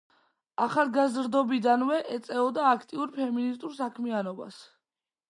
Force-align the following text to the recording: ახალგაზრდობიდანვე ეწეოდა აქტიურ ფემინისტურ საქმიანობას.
ახალგაზრდობიდანვე 0.63 1.99
ეწეოდა 2.15 2.63
აქტიურ 2.69 3.11
ფემინისტურ 3.19 3.75
საქმიანობას. 3.81 4.59